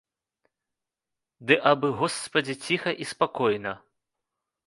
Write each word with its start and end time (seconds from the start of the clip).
Ды 1.51 1.57
абы, 1.73 1.87
госпадзі, 2.01 2.55
ціха 2.69 2.91
і 3.05 3.09
спакойна. 3.13 3.71